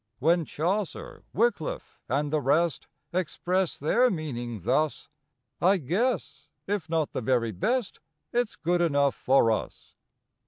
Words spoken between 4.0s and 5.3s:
meaning thus,